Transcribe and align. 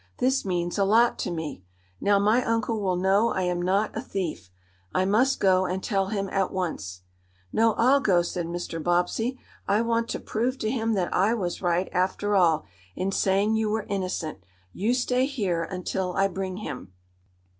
"This 0.17 0.43
means 0.43 0.79
a 0.79 0.83
lot 0.83 1.19
to 1.19 1.29
me. 1.29 1.63
Now 1.99 2.17
my 2.17 2.43
uncle 2.43 2.81
will 2.81 2.95
know 2.95 3.29
I 3.29 3.43
am 3.43 3.61
not 3.61 3.95
a 3.95 4.01
thief. 4.01 4.49
I 4.95 5.05
must 5.05 5.39
go 5.39 5.67
and 5.67 5.83
tell 5.83 6.07
him 6.07 6.27
at 6.29 6.51
once." 6.51 7.01
"No, 7.53 7.73
I'll 7.73 7.99
go," 7.99 8.23
said 8.23 8.47
Mr. 8.47 8.81
Bobbsey. 8.81 9.37
"I 9.67 9.81
want 9.81 10.09
to 10.09 10.19
prove 10.19 10.57
to 10.57 10.71
him 10.71 10.93
that 10.93 11.13
I 11.13 11.35
was 11.35 11.61
right, 11.61 11.87
after 11.91 12.35
all, 12.35 12.65
in 12.95 13.11
saying 13.11 13.53
you 13.57 13.69
were 13.69 13.85
innocent. 13.89 14.43
You 14.73 14.95
stay 14.95 15.27
here 15.27 15.61
until 15.65 16.13
I 16.13 16.27
bring 16.29 16.57
him." 16.57 16.93